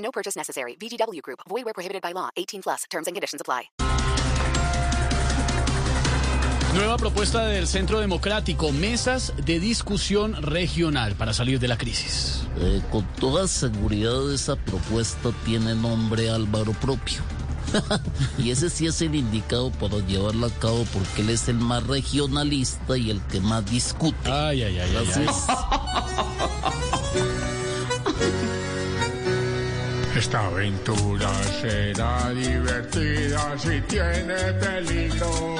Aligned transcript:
No 0.00 0.10
purchase 0.10 0.36
necessary. 0.36 0.76
VGW 0.76 1.22
Group. 1.22 1.40
Void 1.48 1.64
where 1.64 1.74
prohibited 1.74 2.02
by 2.02 2.12
law. 2.12 2.28
18 2.36 2.62
plus. 2.62 2.84
Terms 2.90 3.06
and 3.06 3.14
conditions 3.14 3.40
apply. 3.40 3.70
Nueva 6.74 6.96
propuesta 6.98 7.46
del 7.46 7.66
Centro 7.66 7.98
Democrático, 7.98 8.70
mesas 8.70 9.32
de 9.44 9.58
discusión 9.58 10.40
regional 10.40 11.16
para 11.16 11.32
salir 11.34 11.58
de 11.58 11.66
la 11.66 11.76
crisis. 11.76 12.46
Eh, 12.58 12.80
con 12.92 13.04
toda 13.14 13.48
seguridad 13.48 14.32
esa 14.32 14.54
propuesta 14.54 15.32
tiene 15.44 15.74
nombre 15.74 16.30
Álvaro 16.30 16.72
propio. 16.74 17.22
y 18.38 18.52
ese 18.52 18.70
sí 18.70 18.86
es 18.86 19.02
el 19.02 19.16
indicado 19.16 19.72
para 19.72 19.98
llevarla 20.06 20.46
a 20.46 20.60
cabo 20.60 20.84
porque 20.92 21.22
él 21.22 21.30
es 21.30 21.48
el 21.48 21.56
más 21.56 21.84
regionalista 21.88 22.96
y 22.96 23.10
el 23.10 23.20
que 23.22 23.40
más 23.40 23.68
discute. 23.68 24.30
Ay, 24.30 24.62
ay, 24.62 24.78
ay, 24.78 24.96
ay, 24.96 25.08
ay. 25.16 25.26
Esta 30.20 30.48
aventura 30.48 31.32
será 31.62 32.28
divertida 32.34 33.56
si 33.56 33.80
tiene 33.88 34.52
peligro. 34.60 35.56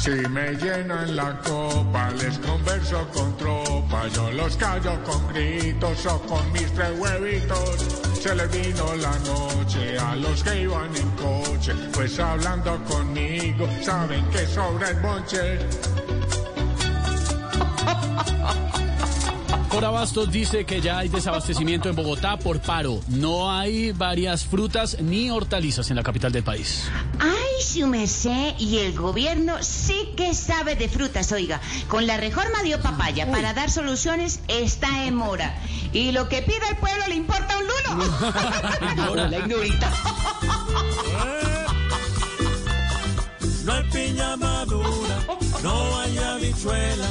Si 0.00 0.10
me 0.10 0.52
llenan 0.56 1.14
la 1.14 1.38
copa, 1.38 2.10
les 2.18 2.36
converso 2.40 3.08
con 3.14 3.36
tropa. 3.36 4.08
Yo 4.08 4.32
los 4.32 4.56
callo 4.56 5.00
con 5.04 5.28
gritos 5.28 6.06
o 6.06 6.20
con 6.22 6.52
mis 6.52 6.66
tres 6.72 6.90
huevitos. 6.98 7.76
Se 8.20 8.34
les 8.34 8.50
vino 8.50 8.96
la 8.96 9.16
noche 9.20 9.96
a 9.96 10.16
los 10.16 10.42
que 10.42 10.62
iban 10.62 10.96
en 10.96 11.10
coche. 11.10 11.72
Pues 11.92 12.18
hablando 12.18 12.82
conmigo, 12.82 13.68
saben 13.80 14.24
que 14.30 14.44
sobra 14.44 14.90
el 14.90 14.96
bonche. 14.96 15.93
Por 19.74 19.84
Abastos 19.84 20.30
dice 20.30 20.64
que 20.64 20.80
ya 20.80 20.98
hay 20.98 21.08
desabastecimiento 21.08 21.88
en 21.88 21.96
Bogotá 21.96 22.36
por 22.36 22.60
paro. 22.60 23.00
No 23.08 23.50
hay 23.50 23.90
varias 23.90 24.44
frutas 24.44 25.00
ni 25.00 25.30
hortalizas 25.30 25.90
en 25.90 25.96
la 25.96 26.04
capital 26.04 26.30
del 26.30 26.44
país. 26.44 26.88
Ay, 27.18 27.60
su 27.60 27.84
merced, 27.88 28.54
y 28.56 28.78
el 28.78 28.96
gobierno 28.96 29.56
sí 29.62 30.10
que 30.16 30.32
sabe 30.32 30.76
de 30.76 30.88
frutas, 30.88 31.32
oiga. 31.32 31.60
Con 31.88 32.06
la 32.06 32.16
reforma 32.18 32.62
dio 32.62 32.80
papaya 32.80 33.28
para 33.28 33.52
dar 33.52 33.68
soluciones 33.68 34.38
está 34.46 35.06
en 35.06 35.16
mora. 35.16 35.56
Y 35.92 36.12
lo 36.12 36.28
que 36.28 36.42
pida 36.42 36.68
el 36.70 36.76
pueblo 36.76 37.08
le 37.08 37.16
importa 37.16 37.58
un 37.58 37.64
lulo. 37.64 39.26
la 39.28 39.38
ignorita. 39.38 39.92
No 43.64 43.72
hay 43.72 43.82
piña 43.90 44.36
madura, 44.36 45.26
no 45.64 45.98
hay 45.98 46.18
habichuela, 46.18 47.08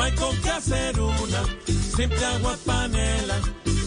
no 0.00 0.06
hay 0.06 0.12
con 0.12 0.34
qué 0.38 0.48
hacer 0.48 0.98
una, 0.98 1.44
simple 1.68 2.24
agua 2.24 2.56
panela. 2.64 3.38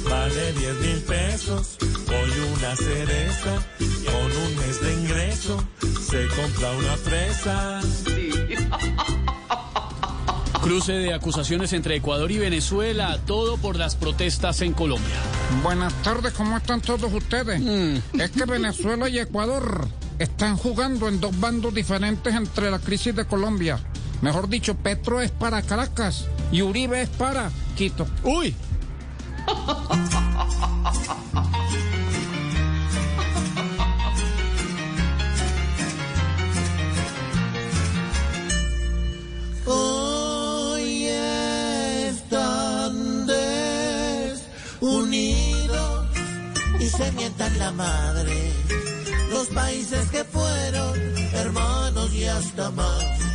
Vale 0.08 0.53
10 0.53 0.75
mil 0.81 1.02
pesos, 1.02 1.75
hoy 1.81 2.31
una 2.56 2.75
cereza, 2.75 3.56
con 3.80 4.31
un 4.44 4.56
mes 4.58 4.80
de 4.81 4.94
ingreso, 4.94 5.67
se 5.80 6.28
compra 6.28 6.69
una 6.72 6.95
fresa. 6.97 7.81
Cruce 10.62 10.94
de 10.94 11.13
acusaciones 11.13 11.73
entre 11.73 11.96
Ecuador 11.96 12.31
y 12.31 12.38
Venezuela, 12.38 13.18
todo 13.25 13.57
por 13.57 13.75
las 13.75 13.96
protestas 13.96 14.62
en 14.62 14.73
Colombia. 14.73 15.16
Buenas 15.63 15.94
tardes, 16.03 16.34
¿cómo 16.34 16.57
están 16.57 16.81
todos 16.81 17.12
ustedes? 17.12 17.59
Es 18.13 18.29
que 18.31 18.46
Venezuela 18.46 19.09
y 19.09 19.18
Ecuador 19.19 19.88
están 20.19 20.57
jugando 20.57 21.07
en 21.07 21.19
dos 21.19 21.40
bandos 21.40 21.73
diferentes 21.73 22.35
entre 22.35 22.69
la 22.69 22.78
crisis 22.79 23.16
de 23.16 23.25
Colombia. 23.25 23.79
Mejor 24.23 24.47
dicho, 24.47 24.73
Petro 24.75 25.19
es 25.19 25.31
para 25.31 25.61
Caracas 25.61 26.28
y 26.50 26.61
Uribe 26.61 27.01
es 27.01 27.09
para 27.09 27.51
Quito. 27.75 28.07
¡Uy! 28.23 28.56
Hoy 39.66 41.07
están 42.07 43.28
desunidos 44.88 46.07
y 46.79 46.88
se 46.88 47.11
mientan 47.11 47.59
la 47.59 47.73
madre. 47.73 48.53
Los 49.31 49.47
países 49.47 50.07
que 50.11 50.23
fueron 50.23 50.97
hermanos 51.34 52.13
y 52.13 52.23
hasta 52.23 52.72
más. 52.72 53.32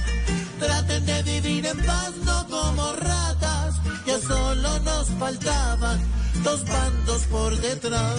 Traten 0.68 1.06
de 1.06 1.22
vivir 1.22 1.64
en 1.64 1.78
paz, 1.78 2.12
no 2.26 2.46
como 2.46 2.92
ratas. 2.92 3.76
Ya 4.06 4.18
solo 4.20 4.78
nos 4.80 5.08
faltaban 5.18 5.98
dos 6.44 6.62
bandos 6.66 7.22
por 7.30 7.58
detrás. 7.58 8.18